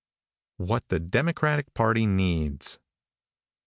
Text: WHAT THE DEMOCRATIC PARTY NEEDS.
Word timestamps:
WHAT 0.57 0.87
THE 0.87 0.99
DEMOCRATIC 0.99 1.75
PARTY 1.75 2.07
NEEDS. 2.07 2.79